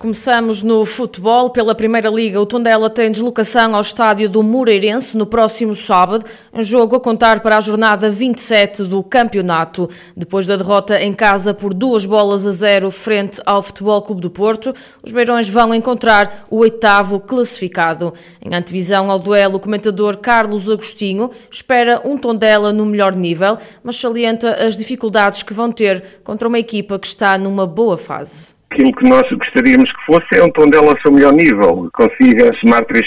Começamos 0.00 0.62
no 0.62 0.86
futebol. 0.86 1.50
Pela 1.50 1.74
Primeira 1.74 2.08
Liga, 2.08 2.40
o 2.40 2.46
Tondela 2.46 2.88
tem 2.88 3.12
deslocação 3.12 3.74
ao 3.74 3.82
estádio 3.82 4.30
do 4.30 4.42
Moreirense 4.42 5.14
no 5.14 5.26
próximo 5.26 5.76
sábado, 5.76 6.24
um 6.54 6.62
jogo 6.62 6.96
a 6.96 7.00
contar 7.00 7.40
para 7.40 7.58
a 7.58 7.60
jornada 7.60 8.08
27 8.08 8.84
do 8.84 9.02
campeonato. 9.02 9.90
Depois 10.16 10.46
da 10.46 10.56
derrota 10.56 10.98
em 10.98 11.12
casa 11.12 11.52
por 11.52 11.74
duas 11.74 12.06
bolas 12.06 12.46
a 12.46 12.50
zero 12.50 12.90
frente 12.90 13.42
ao 13.44 13.62
Futebol 13.62 14.00
Clube 14.00 14.22
do 14.22 14.30
Porto, 14.30 14.72
os 15.02 15.12
Beirões 15.12 15.50
vão 15.50 15.74
encontrar 15.74 16.46
o 16.48 16.60
oitavo 16.60 17.20
classificado. 17.20 18.14
Em 18.42 18.54
antevisão 18.54 19.10
ao 19.10 19.18
duelo, 19.18 19.56
o 19.56 19.60
comentador 19.60 20.16
Carlos 20.16 20.70
Agostinho 20.70 21.30
espera 21.50 22.00
um 22.06 22.16
Tondela 22.16 22.72
no 22.72 22.86
melhor 22.86 23.14
nível, 23.14 23.58
mas 23.84 24.00
salienta 24.00 24.64
as 24.64 24.78
dificuldades 24.78 25.42
que 25.42 25.52
vão 25.52 25.70
ter 25.70 26.20
contra 26.24 26.48
uma 26.48 26.58
equipa 26.58 26.98
que 26.98 27.06
está 27.06 27.36
numa 27.36 27.66
boa 27.66 27.98
fase 27.98 28.58
aquilo 28.70 28.92
que 28.92 29.08
nós 29.08 29.28
gostaríamos 29.32 29.90
que 29.90 30.06
fosse 30.06 30.26
é 30.34 30.44
um 30.44 30.50
tom 30.50 30.68
dela 30.68 30.92
ao 30.92 31.00
seu 31.00 31.12
melhor 31.12 31.32
nível, 31.32 31.90
consiga 31.92 32.52
somar 32.60 32.84
três, 32.84 33.06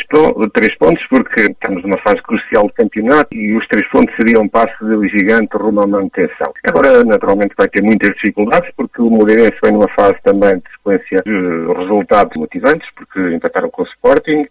três 0.54 0.78
pontos, 0.78 1.06
porque 1.08 1.42
estamos 1.42 1.82
numa 1.84 1.98
fase 2.00 2.22
crucial 2.22 2.68
do 2.68 2.74
campeonato 2.74 3.34
e 3.34 3.56
os 3.56 3.66
três 3.68 3.88
pontos 3.90 4.14
seriam 4.16 4.44
um 4.44 4.50
passo 4.50 5.08
gigante 5.08 5.56
rumo 5.56 5.82
à 5.82 5.88
manutenção. 5.88 6.54
Agora, 6.66 7.04
naturalmente, 7.06 7.56
vai 7.58 7.68
ter 7.70 7.82
muitas 7.82 8.14
dificuldades, 8.16 8.70
porque 8.76 9.02
o 9.02 9.10
Moreirense 9.10 9.58
vem 9.64 9.72
numa 9.72 9.90
fase 9.90 10.16
também 10.24 10.56
de 10.58 10.72
sequência 10.72 11.24
de 11.26 11.74
resultados 11.78 12.36
motivantes, 12.38 12.88
porque 12.96 13.20
empataram 13.36 13.70
com 13.70 13.84
o 13.84 13.86
Sporting, 13.86 14.46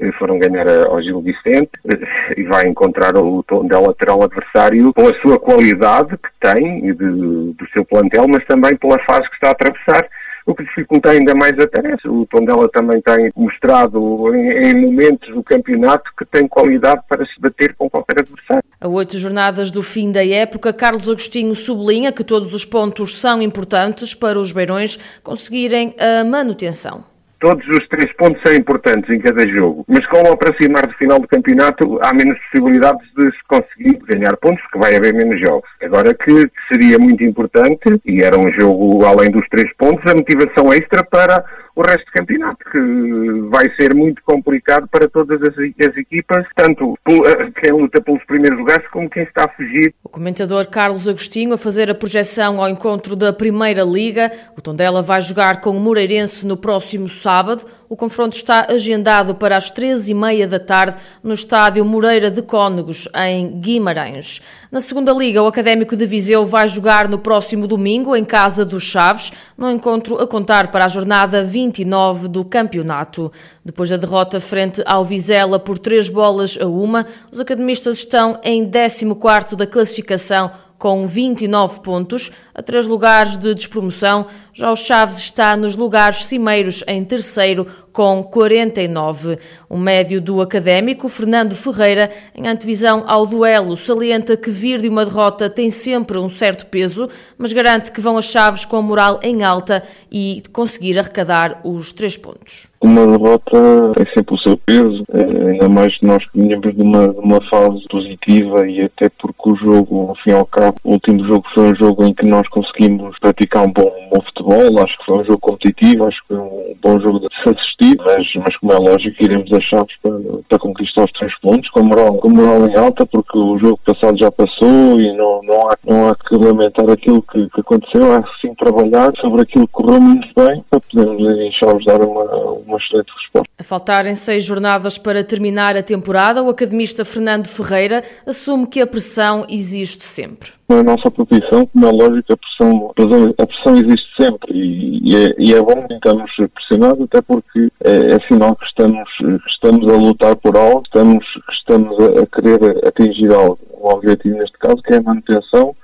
eh, 0.00 0.12
foram 0.18 0.38
ganhar 0.38 0.66
ao 0.86 1.00
Gil 1.02 1.20
Vicente 1.20 1.70
eh, 1.90 2.34
e 2.36 2.42
vai 2.44 2.66
encontrar 2.66 3.16
o 3.16 3.42
Tondela 3.44 3.88
lateral 3.88 4.22
adversário 4.22 4.92
com 4.92 5.08
a 5.08 5.14
sua 5.20 5.38
qualidade 5.38 6.16
que 6.16 6.30
tem 6.40 6.82
de, 6.82 7.52
do 7.52 7.68
seu 7.72 7.84
plantel, 7.84 8.26
mas 8.28 8.44
também 8.46 8.76
pela 8.76 8.98
fase 9.04 9.28
que 9.28 9.34
está 9.34 9.48
a 9.48 9.52
atravessar 9.52 10.08
o 10.48 10.54
que 10.54 10.64
dificulta 10.64 11.10
ainda 11.10 11.34
mais 11.34 11.52
a 11.58 11.66
tarefa. 11.66 12.08
O 12.08 12.26
Tondela 12.26 12.66
também 12.70 13.02
tem 13.02 13.30
mostrado 13.36 14.34
em, 14.34 14.70
em, 14.70 14.86
momentos 14.86 15.28
do 15.34 15.42
campeonato 15.42 16.10
que 16.18 16.24
tem 16.24 16.48
qualidade 16.48 17.02
para 17.06 17.24
se 17.26 17.38
bater 17.38 17.74
com 17.76 17.88
qualquer 17.90 18.20
adversário. 18.20 18.64
A 18.80 18.88
oito 18.88 19.18
jornadas 19.18 19.70
do 19.70 19.82
fim 19.82 20.10
da 20.10 20.26
época, 20.26 20.72
Carlos 20.72 21.06
Agostinho 21.06 21.54
sublinha 21.54 22.10
que 22.12 22.24
todos 22.24 22.54
os 22.54 22.64
pontos 22.64 23.20
são 23.20 23.42
importantes 23.42 24.14
para 24.14 24.40
os 24.40 24.50
Beirões 24.50 24.98
conseguirem 25.22 25.94
a 25.98 26.24
manutenção. 26.24 27.04
Todos 27.40 27.66
os 27.68 27.86
três 27.88 28.12
pontos 28.16 28.42
são 28.44 28.52
importantes 28.52 29.08
em 29.10 29.20
cada 29.20 29.46
jogo, 29.48 29.84
mas 29.86 30.04
com 30.08 30.28
o 30.28 30.32
aproximar 30.32 30.86
do 30.86 30.94
final 30.94 31.20
do 31.20 31.28
campeonato 31.28 31.98
há 32.02 32.12
menos 32.12 32.36
possibilidades 32.50 33.06
de 33.16 33.26
se 33.26 33.38
conseguir 33.46 33.98
ganhar 34.08 34.36
pontos, 34.38 34.60
porque 34.62 34.78
vai 34.78 34.96
haver 34.96 35.14
menos 35.14 35.40
jogos. 35.40 35.68
Agora 35.80 36.12
que 36.14 36.50
seria 36.72 36.98
muito 36.98 37.22
importante, 37.22 38.00
e 38.04 38.22
era 38.22 38.36
um 38.36 38.50
jogo 38.52 39.04
além 39.04 39.30
dos 39.30 39.46
três 39.50 39.72
pontos, 39.76 40.04
a 40.10 40.16
motivação 40.16 40.72
extra 40.72 41.04
para 41.04 41.44
o 41.78 41.82
resto 41.82 42.06
do 42.06 42.12
campeonato, 42.12 42.58
que 42.72 43.48
vai 43.50 43.72
ser 43.76 43.94
muito 43.94 44.20
complicado 44.24 44.88
para 44.88 45.08
todas 45.08 45.40
as, 45.42 45.54
as 45.56 45.96
equipas, 45.96 46.44
tanto 46.56 46.98
eh, 47.08 47.50
quem 47.60 47.70
luta 47.70 48.02
pelos 48.02 48.24
primeiros 48.24 48.58
lugares 48.58 48.84
como 48.88 49.08
quem 49.08 49.22
está 49.22 49.44
a 49.44 49.48
fugir. 49.48 49.94
O 50.02 50.08
comentador 50.08 50.66
Carlos 50.66 51.06
Agostinho 51.06 51.52
a 51.52 51.58
fazer 51.58 51.88
a 51.88 51.94
projeção 51.94 52.60
ao 52.60 52.68
encontro 52.68 53.14
da 53.14 53.32
Primeira 53.32 53.84
Liga. 53.84 54.32
O 54.56 54.60
Tondela 54.60 55.02
vai 55.02 55.22
jogar 55.22 55.60
com 55.60 55.70
o 55.70 55.78
Moreirense 55.78 56.44
no 56.44 56.56
próximo 56.56 57.08
sábado. 57.08 57.62
O 57.90 57.96
confronto 57.96 58.36
está 58.36 58.66
agendado 58.68 59.34
para 59.34 59.56
as 59.56 59.72
13h30 59.72 60.46
da 60.46 60.60
tarde 60.60 60.98
no 61.22 61.32
estádio 61.32 61.82
Moreira 61.86 62.30
de 62.30 62.42
Cónegos, 62.42 63.08
em 63.14 63.58
Guimarães. 63.60 64.42
Na 64.70 64.78
segunda 64.78 65.10
Liga, 65.10 65.42
o 65.42 65.46
Académico 65.46 65.96
de 65.96 66.04
Viseu 66.04 66.44
vai 66.44 66.68
jogar 66.68 67.08
no 67.08 67.18
próximo 67.18 67.66
domingo, 67.66 68.14
em 68.14 68.26
casa 68.26 68.62
dos 68.62 68.82
Chaves, 68.82 69.32
no 69.56 69.70
encontro 69.70 70.20
a 70.20 70.26
contar 70.26 70.70
para 70.70 70.84
a 70.84 70.88
jornada 70.88 71.42
29 71.42 72.28
do 72.28 72.44
campeonato. 72.44 73.32
Depois 73.64 73.88
da 73.88 73.96
derrota 73.96 74.38
frente 74.38 74.82
ao 74.84 75.02
Vizela 75.02 75.58
por 75.58 75.78
três 75.78 76.10
bolas 76.10 76.58
a 76.60 76.66
uma, 76.66 77.06
os 77.32 77.40
academistas 77.40 77.96
estão 77.96 78.38
em 78.44 78.70
14º 78.70 79.56
da 79.56 79.66
classificação 79.66 80.50
com 80.78 81.06
29 81.06 81.80
pontos, 81.80 82.30
a 82.54 82.62
três 82.62 82.86
lugares 82.86 83.36
de 83.36 83.52
despromoção. 83.52 84.26
Já 84.58 84.72
o 84.72 84.74
Chaves 84.74 85.18
está 85.18 85.56
nos 85.56 85.76
lugares 85.76 86.26
cimeiros 86.26 86.82
em 86.88 87.04
terceiro, 87.04 87.64
com 87.92 88.24
49. 88.24 89.38
O 89.68 89.76
médio 89.76 90.20
do 90.20 90.40
académico, 90.40 91.08
Fernando 91.08 91.54
Ferreira, 91.54 92.10
em 92.34 92.48
antevisão 92.48 93.04
ao 93.06 93.24
duelo, 93.24 93.76
salienta 93.76 94.36
que 94.36 94.50
vir 94.50 94.80
de 94.80 94.88
uma 94.88 95.04
derrota 95.04 95.48
tem 95.48 95.70
sempre 95.70 96.18
um 96.18 96.28
certo 96.28 96.66
peso, 96.66 97.08
mas 97.36 97.52
garante 97.52 97.92
que 97.92 98.00
vão 98.00 98.16
as 98.16 98.24
Chaves 98.24 98.64
com 98.64 98.76
a 98.76 98.82
moral 98.82 99.20
em 99.22 99.44
alta 99.44 99.82
e 100.10 100.42
conseguir 100.52 100.98
arrecadar 100.98 101.60
os 101.64 101.92
três 101.92 102.16
pontos. 102.16 102.66
Uma 102.80 103.04
derrota 103.04 103.92
tem 103.96 104.06
sempre 104.14 104.36
o 104.36 104.38
seu 104.38 104.56
peso, 104.56 105.04
eh, 105.12 105.50
ainda 105.50 105.68
mais 105.68 105.98
que 105.98 106.06
nós 106.06 106.24
que 106.30 106.38
vinhamos 106.40 106.72
de 106.76 106.80
uma, 106.80 107.08
de 107.08 107.18
uma 107.18 107.40
fase 107.50 107.82
positiva 107.90 108.68
e 108.68 108.82
até 108.82 109.08
porque 109.20 109.50
o 109.50 109.56
jogo, 109.56 110.10
ao 110.10 110.14
fim 110.22 110.30
e 110.30 110.34
ao 110.34 110.46
cabo, 110.46 110.76
o 110.84 110.92
último 110.92 111.26
jogo 111.26 111.44
foi 111.52 111.72
um 111.72 111.74
jogo 111.74 112.04
em 112.04 112.14
que 112.14 112.24
nós 112.24 112.46
conseguimos 112.48 113.18
praticar 113.18 113.66
um 113.66 113.72
bom, 113.72 113.92
um 114.00 114.10
bom 114.10 114.22
futebol, 114.26 114.47
acho 114.52 114.98
que 114.98 115.04
foi 115.04 115.18
um 115.18 115.24
jogo 115.24 115.38
competitivo, 115.38 116.06
acho 116.06 116.20
que 116.22 116.28
foi 116.28 116.38
um 116.38 116.76
bom 116.82 117.00
jogo 117.00 117.20
de 117.20 117.28
se 117.42 117.50
assistir, 117.50 117.96
mas, 118.04 118.26
mas 118.36 118.56
como 118.56 118.72
é 118.72 118.76
lógico, 118.76 119.22
iremos 119.22 119.52
a 119.52 119.60
Chaves 119.60 119.94
para, 120.02 120.18
para 120.48 120.58
conquistar 120.58 121.04
os 121.04 121.12
três 121.12 121.38
pontos, 121.40 121.68
com 121.70 121.82
moral, 121.82 122.14
com 122.18 122.30
moral 122.30 122.68
em 122.68 122.76
alta, 122.76 123.06
porque 123.06 123.38
o 123.38 123.58
jogo 123.58 123.80
passado 123.84 124.18
já 124.18 124.30
passou 124.30 125.00
e 125.00 125.16
não, 125.16 125.42
não, 125.42 125.68
há, 125.68 125.76
não 125.84 126.08
há 126.08 126.14
que 126.14 126.36
lamentar 126.36 126.88
aquilo 126.90 127.22
que, 127.22 127.48
que 127.50 127.60
aconteceu, 127.60 128.12
há 128.12 128.24
sim 128.40 128.54
trabalhar 128.54 129.12
sobre 129.20 129.42
aquilo 129.42 129.66
que 129.66 129.72
correu 129.72 130.00
muito 130.00 130.28
bem 130.36 130.64
para 130.70 130.80
podermos 130.80 131.38
em 131.38 131.52
Chaves 131.52 131.84
dar 131.84 132.00
uma 132.00 132.58
uma 132.68 132.78
excelente 132.78 133.10
resposta. 133.10 133.50
A 133.58 133.64
faltarem 133.64 134.14
seis 134.14 134.44
jornadas 134.44 134.98
para 134.98 135.24
terminar 135.24 135.76
a 135.76 135.82
temporada, 135.82 136.42
o 136.42 136.50
academista 136.50 137.04
Fernando 137.04 137.46
Ferreira 137.48 138.04
assume 138.26 138.66
que 138.66 138.80
a 138.80 138.86
pressão 138.86 139.46
existe 139.48 140.04
sempre. 140.04 140.57
Na 140.68 140.82
nossa 140.82 141.10
profissão, 141.10 141.64
como 141.66 141.86
é 141.86 141.90
lógico, 141.90 142.34
a 142.34 142.36
pressão, 142.36 142.92
a 143.38 143.46
pressão 143.46 143.74
existe 143.76 144.22
sempre 144.22 144.52
e, 144.52 145.00
e, 145.02 145.16
é, 145.16 145.34
e 145.38 145.54
é, 145.54 145.62
bom 145.62 145.86
que 145.86 145.94
estamos 145.94 146.30
pressionados, 146.52 147.04
até 147.04 147.22
porque 147.22 147.72
é, 147.84 148.14
é 148.14 148.20
sinal 148.28 148.54
que 148.54 148.66
estamos, 148.66 149.08
que 149.16 149.50
estamos 149.50 149.90
a 149.90 149.96
lutar 149.96 150.36
por 150.36 150.58
algo, 150.58 150.82
estamos, 150.84 151.24
que 151.24 151.52
estamos 151.54 151.96
a, 152.00 152.20
a 152.20 152.26
querer 152.26 152.86
atingir 152.86 153.32
algo. 153.32 153.58
Um 153.80 153.88
objetivo 153.88 154.36
neste 154.36 154.58
caso 154.58 154.82
que 154.82 154.92
é 154.92 154.98
a 154.98 155.02
manutenção 155.02 155.74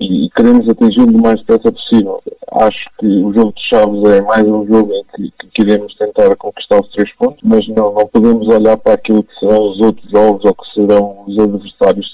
e 0.00 0.30
queremos 0.30 0.68
atingir 0.68 1.02
o 1.02 1.20
mais 1.20 1.38
depressa 1.40 1.72
possível. 1.72 2.22
Acho 2.52 2.90
que 2.98 3.06
o 3.06 3.32
jogo 3.32 3.52
de 3.52 3.68
Chaves 3.68 4.02
é 4.04 4.22
mais 4.22 4.46
um 4.46 4.66
jogo 4.66 4.92
em 4.92 5.04
que, 5.14 5.32
que 5.38 5.48
queremos 5.54 5.94
tentar 5.96 6.34
conquistar 6.36 6.80
os 6.80 6.88
três 6.92 7.12
pontos, 7.16 7.40
mas 7.42 7.66
não, 7.68 7.92
não 7.92 8.06
podemos 8.06 8.48
olhar 8.48 8.76
para 8.76 8.94
aquilo 8.94 9.22
que 9.22 9.38
serão 9.38 9.70
os 9.70 9.80
outros 9.80 10.10
jogos 10.10 10.44
ou 10.44 10.54
que 10.54 10.74
serão 10.74 11.24
os 11.26 11.38
adversários. 11.38 12.12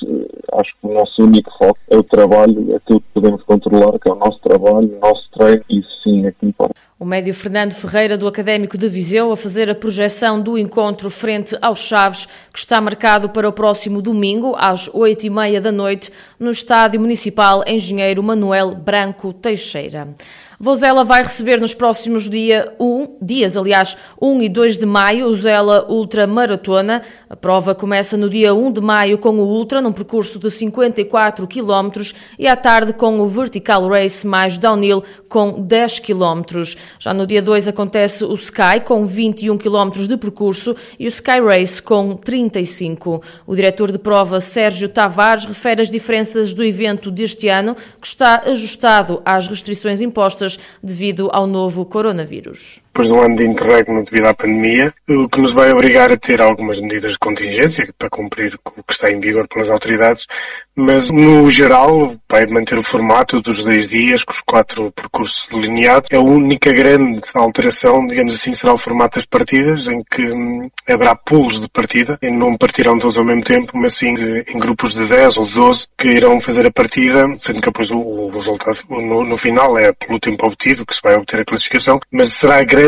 Acho 0.52 0.72
que 0.80 0.86
o 0.86 0.94
nosso 0.94 1.22
único 1.22 1.50
foco 1.58 1.78
é 1.90 1.96
o 1.96 2.02
trabalho, 2.02 2.76
aquilo 2.76 3.00
que 3.00 3.06
podemos 3.14 3.42
controlar, 3.44 3.98
que 3.98 4.10
é 4.10 4.12
o 4.12 4.16
nosso 4.16 4.40
trabalho, 4.40 4.96
o 4.96 5.00
nosso 5.00 5.28
treino, 5.32 5.62
e 5.70 5.82
sim 6.02 6.26
é 6.26 6.32
que 6.32 6.46
importa. 6.46 6.74
O 7.04 7.06
médio 7.06 7.34
Fernando 7.34 7.74
Ferreira, 7.74 8.16
do 8.16 8.26
Académico 8.26 8.78
de 8.78 8.88
Viseu, 8.88 9.30
a 9.30 9.36
fazer 9.36 9.70
a 9.70 9.74
projeção 9.74 10.40
do 10.40 10.56
encontro 10.56 11.10
frente 11.10 11.54
aos 11.60 11.80
Chaves, 11.80 12.26
que 12.50 12.58
está 12.58 12.80
marcado 12.80 13.28
para 13.28 13.46
o 13.46 13.52
próximo 13.52 14.00
domingo, 14.00 14.54
às 14.56 14.88
oito 14.88 15.26
e 15.26 15.28
meia 15.28 15.60
da 15.60 15.70
noite, 15.70 16.10
no 16.40 16.50
Estádio 16.50 16.98
Municipal 16.98 17.62
Engenheiro 17.66 18.22
Manuel 18.22 18.74
Branco 18.74 19.34
Teixeira. 19.34 20.14
Vozela 20.64 21.04
vai 21.04 21.22
receber 21.22 21.60
nos 21.60 21.74
próximos 21.74 22.26
dia 22.26 22.72
um, 22.80 23.18
dias, 23.20 23.54
aliás, 23.54 23.98
1 24.18 24.44
e 24.44 24.48
2 24.48 24.78
de 24.78 24.86
maio, 24.86 25.26
o 25.26 25.36
Zela 25.36 25.84
Ultra 25.90 26.26
Maratona. 26.26 27.02
A 27.28 27.36
prova 27.36 27.74
começa 27.74 28.16
no 28.16 28.30
dia 28.30 28.54
1 28.54 28.72
de 28.72 28.80
maio 28.80 29.18
com 29.18 29.36
o 29.36 29.46
Ultra, 29.46 29.82
num 29.82 29.92
percurso 29.92 30.38
de 30.38 30.50
54 30.50 31.46
km, 31.46 32.00
e 32.38 32.48
à 32.48 32.56
tarde 32.56 32.94
com 32.94 33.20
o 33.20 33.26
Vertical 33.26 33.86
Race 33.86 34.26
mais 34.26 34.56
Downhill 34.56 35.04
com 35.28 35.60
10 35.60 35.98
km. 35.98 36.62
Já 36.98 37.12
no 37.12 37.26
dia 37.26 37.42
2 37.42 37.68
acontece 37.68 38.24
o 38.24 38.32
Sky 38.32 38.80
com 38.86 39.04
21 39.04 39.58
km 39.58 39.90
de 40.08 40.16
percurso 40.16 40.74
e 40.98 41.04
o 41.04 41.08
Sky 41.08 41.40
Race 41.46 41.82
com 41.82 42.16
35. 42.16 43.20
O 43.46 43.54
diretor 43.54 43.92
de 43.92 43.98
prova, 43.98 44.40
Sérgio 44.40 44.88
Tavares, 44.88 45.44
refere 45.44 45.82
as 45.82 45.90
diferenças 45.90 46.54
do 46.54 46.64
evento 46.64 47.10
deste 47.10 47.48
ano, 47.48 47.76
que 48.00 48.06
está 48.06 48.44
ajustado 48.46 49.20
às 49.26 49.46
restrições 49.46 50.00
impostas 50.00 50.53
devido 50.82 51.30
ao 51.32 51.46
novo 51.46 51.84
coronavírus. 51.86 52.83
Depois 52.94 53.08
de 53.08 53.12
um 53.12 53.22
ano 53.22 53.34
de 53.34 53.44
interregno 53.44 54.04
devido 54.04 54.26
à 54.26 54.34
pandemia, 54.34 54.94
o 55.08 55.28
que 55.28 55.40
nos 55.40 55.52
vai 55.52 55.72
obrigar 55.72 56.12
a 56.12 56.16
ter 56.16 56.40
algumas 56.40 56.80
medidas 56.80 57.12
de 57.12 57.18
contingência 57.18 57.92
para 57.98 58.08
cumprir 58.08 58.56
com 58.62 58.80
o 58.80 58.84
que 58.84 58.92
está 58.92 59.08
em 59.10 59.18
vigor 59.18 59.48
pelas 59.48 59.68
autoridades, 59.68 60.28
mas 60.76 61.10
no 61.10 61.50
geral 61.50 62.14
vai 62.30 62.46
manter 62.46 62.78
o 62.78 62.82
formato 62.82 63.40
dos 63.40 63.64
10 63.64 63.88
dias 63.88 64.24
com 64.24 64.32
os 64.32 64.40
quatro 64.40 64.92
percursos 64.92 65.48
delineados. 65.48 66.08
A 66.12 66.20
única 66.20 66.70
grande 66.70 67.20
alteração, 67.34 68.06
digamos 68.06 68.32
assim, 68.32 68.54
será 68.54 68.72
o 68.72 68.78
formato 68.78 69.16
das 69.16 69.26
partidas, 69.26 69.88
em 69.88 70.02
que 70.04 70.22
hum, 70.22 70.68
haverá 70.88 71.16
pools 71.16 71.60
de 71.60 71.68
partida, 71.68 72.16
e 72.22 72.30
não 72.30 72.56
partirão 72.56 72.98
todos 72.98 73.18
ao 73.18 73.24
mesmo 73.24 73.42
tempo, 73.42 73.72
mas 73.76 73.96
sim 73.96 74.14
em 74.46 74.58
grupos 74.58 74.94
de 74.94 75.06
10 75.06 75.38
ou 75.38 75.46
12 75.46 75.86
que 75.98 76.08
irão 76.08 76.38
fazer 76.40 76.66
a 76.66 76.70
partida, 76.70 77.24
sendo 77.38 77.60
que 77.60 77.66
depois 77.66 77.90
o 77.90 78.28
resultado 78.28 78.78
no, 78.88 79.24
no, 79.24 79.36
final 79.36 79.76
é 79.78 79.92
pelo 79.92 80.20
tempo 80.20 80.46
obtido 80.46 80.86
que 80.86 80.94
se 80.94 81.00
vai 81.02 81.14
obter 81.14 81.40
a 81.40 81.44
classificação, 81.44 81.98
mas 82.12 82.28
será 82.28 82.58
a 82.58 82.64
grande 82.64 82.83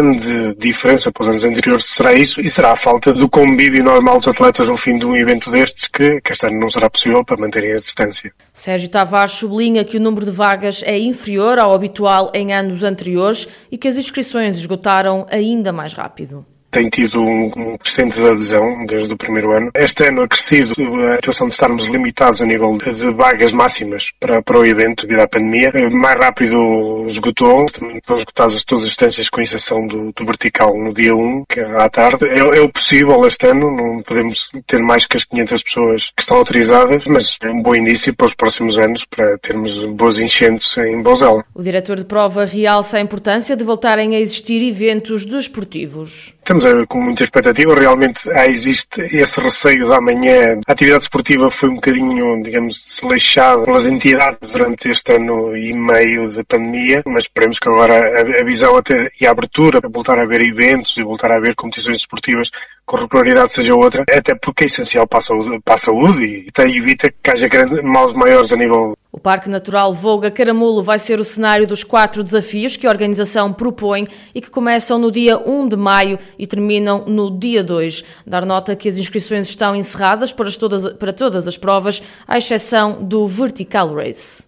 diferença 0.57 1.13
para 1.13 1.23
os 1.23 1.29
anos 1.29 1.45
anteriores, 1.45 1.85
será 1.87 2.13
isso, 2.13 2.41
e 2.41 2.49
será 2.49 2.73
a 2.73 2.77
falta 2.77 3.13
do 3.13 3.29
convívio 3.29 3.85
normal 3.85 4.19
dos 4.19 4.29
atletas 4.29 4.69
no 4.69 4.77
fim 4.77 4.99
de 4.99 5.07
um 5.07 5.17
evento 5.17 5.51
destes, 5.51 5.87
que, 5.87 6.21
que 6.21 6.33
este 6.33 6.47
ano 6.47 6.59
não 6.59 6.71
será 6.71 6.89
possível 6.89 7.25
para 7.25 7.37
manterem 7.37 7.73
a 7.73 7.77
distância. 7.77 8.33
Sérgio 8.53 8.89
Tavares 8.89 9.33
sublinha 9.33 9.85
que 9.85 9.97
o 9.97 10.01
número 10.01 10.25
de 10.25 10.33
vagas 10.33 10.83
é 10.85 10.99
inferior 10.99 11.59
ao 11.59 11.73
habitual 11.73 12.31
em 12.35 12.53
anos 12.53 12.85
anteriores 12.85 13.49
e 13.71 13.79
que 13.79 13.89
as 13.89 13.97
inscrições 13.97 14.59
esgotaram 14.59 15.27
ainda 15.31 15.73
mais 15.73 15.93
rápido 15.93 16.45
tem 16.77 16.91
tido 16.91 17.23
um, 17.23 17.47
um 17.57 17.79
crescente 17.79 18.21
de 18.21 18.27
adesão 18.27 18.85
desde 18.85 19.11
o 19.11 19.17
primeiro 19.17 19.51
ano. 19.57 19.71
Este 19.75 20.09
ano 20.09 20.21
acrescido 20.21 20.75
a 21.11 21.15
situação 21.15 21.49
de 21.49 21.55
estarmos 21.55 21.87
limitados 21.87 22.43
a 22.43 22.45
nível 22.45 22.77
de 22.77 23.15
vagas 23.15 23.53
máximas 23.55 24.13
para, 24.21 24.43
para 24.43 24.59
o 24.61 24.67
evento 24.67 25.07
devido 25.07 25.23
à 25.23 25.29
pandemia. 25.29 25.73
Mais 25.91 26.19
rápido 26.19 27.05
esgotou, 27.07 27.65
estão 27.65 27.89
esgotadas 28.15 28.63
todas 28.63 28.85
as 28.85 28.91
distâncias 28.91 29.31
com 29.31 29.41
exceção 29.41 29.87
do, 29.87 30.13
do 30.13 30.27
vertical 30.27 30.77
no 30.77 30.93
dia 30.93 31.15
1, 31.15 31.45
que 31.49 31.61
é 31.61 31.81
à 31.81 31.89
tarde. 31.89 32.27
É, 32.27 32.41
é, 32.41 32.61
o 32.61 32.69
possível 32.69 33.27
este 33.27 33.47
ano, 33.47 33.75
não 33.75 34.03
podemos 34.03 34.51
ter 34.67 34.81
mais 34.81 35.07
que 35.07 35.17
as 35.17 35.25
500 35.25 35.63
pessoas 35.63 36.13
que 36.15 36.21
estão 36.21 36.37
autorizadas, 36.37 37.07
mas 37.07 37.39
é 37.43 37.49
um 37.49 37.63
bom 37.63 37.75
início 37.75 38.15
para 38.15 38.27
os 38.27 38.35
próximos 38.35 38.77
anos 38.77 39.07
para 39.07 39.39
termos 39.39 39.83
boas 39.87 40.19
enchentes 40.19 40.77
em 40.77 41.03
Bozela. 41.03 41.43
O 41.55 41.63
diretor 41.63 41.97
de 41.97 42.05
prova 42.05 42.45
realça 42.45 42.99
a 42.99 43.01
importância 43.01 43.57
de 43.57 43.65
voltarem 43.65 44.15
a 44.15 44.21
existir 44.21 44.63
eventos 44.63 45.25
desportivos. 45.25 46.35
Estamos 46.41 46.66
com 46.89 47.01
muita 47.01 47.23
expectativa. 47.23 47.75
Realmente 47.75 48.31
há, 48.31 48.47
existe 48.47 49.03
esse 49.13 49.41
receio 49.41 49.89
da 49.89 50.01
manhã. 50.01 50.61
A 50.67 50.73
atividade 50.73 51.05
esportiva 51.05 51.51
foi 51.51 51.71
um 51.71 51.75
bocadinho, 51.77 52.43
digamos, 52.43 52.85
desleixada 52.85 53.63
pelas 53.63 53.87
entidades 53.87 54.53
durante 54.53 54.91
este 54.91 55.13
ano 55.13 55.57
e 55.57 55.73
meio 55.73 56.29
de 56.29 56.43
pandemia, 56.45 57.03
mas 57.07 57.25
esperemos 57.25 57.59
que 57.59 57.69
agora 57.69 57.95
a, 57.95 58.41
a 58.41 58.45
visão 58.45 58.77
até, 58.77 59.11
e 59.21 59.27
a 59.27 59.31
abertura 59.31 59.81
para 59.81 59.91
voltar 59.91 60.19
a 60.19 60.23
haver 60.23 60.43
eventos 60.43 60.97
e 60.97 61.03
voltar 61.03 61.33
a 61.33 61.37
haver 61.37 61.55
competições 61.55 61.99
esportivas 61.99 62.51
com 62.87 62.97
regularidade 62.97 63.53
seja 63.53 63.75
outra, 63.75 64.03
até 64.03 64.35
porque 64.35 64.65
é 64.65 64.67
essencial 64.67 65.07
para 65.07 65.19
a 65.19 65.23
saúde, 65.23 65.61
para 65.65 65.75
a 65.75 65.79
saúde 65.79 66.25
e 66.25 66.47
até 66.49 66.63
evita 66.63 67.13
que 67.23 67.31
haja 67.31 67.49
grandes, 67.49 67.83
males 67.83 68.15
maiores 68.15 68.53
a 68.53 68.57
nível 68.57 68.95
o 69.17 69.19
Parque 69.19 69.49
Natural 69.49 69.95
Volga 69.95 70.31
Caramulo 70.31 70.83
vai 70.83 70.99
ser 70.99 71.19
o 71.19 71.25
cenário 71.25 71.67
dos 71.67 71.83
quatro 71.83 72.23
desafios 72.23 72.77
que 72.77 72.87
a 72.87 72.91
organização 72.91 73.51
propõe 73.51 74.07
e 74.35 74.43
que 74.43 74.51
começam 74.51 74.99
no 74.99 75.11
dia 75.11 75.39
1 75.39 75.69
de 75.69 75.77
maio 75.77 76.19
e 76.39 76.47
terminam 76.47 77.03
no 77.07 77.31
dia 77.31 77.65
2. 77.65 78.05
Dar 78.27 78.45
nota 78.45 78.77
que 78.77 78.91
as 78.91 78.99
inscrições 78.99 79.49
estão 79.49 79.75
encerradas 79.75 80.35
para 80.35 80.53
todas, 80.53 80.93
para 80.93 81.15
todas 81.15 81.49
as 81.49 81.57
provas, 81.57 82.03
à 82.29 82.37
exceção 82.37 83.03
do 83.03 83.27
Vertical 83.27 83.95
Race. 83.95 84.47